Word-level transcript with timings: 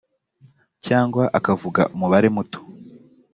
cyangwa 0.85 1.23
akavuga 1.37 1.81
umubare 1.95 2.27
muto 2.35 2.59